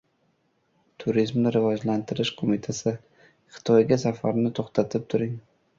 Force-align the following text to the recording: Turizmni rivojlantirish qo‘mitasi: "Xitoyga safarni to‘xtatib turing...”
Turizmni 1.03 1.51
rivojlantirish 1.57 2.33
qo‘mitasi: 2.41 2.97
"Xitoyga 3.59 4.03
safarni 4.07 4.59
to‘xtatib 4.61 5.09
turing...” 5.15 5.41